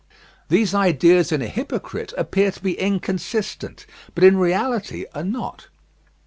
[0.49, 3.85] These ideas in a hypocrite appear to be inconsistent,
[4.15, 5.67] but in reality are not.